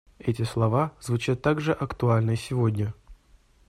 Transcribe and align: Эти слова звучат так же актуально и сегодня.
Эти 0.17 0.41
слова 0.41 0.93
звучат 0.99 1.43
так 1.43 1.61
же 1.61 1.73
актуально 1.73 2.31
и 2.31 2.35
сегодня. 2.35 2.95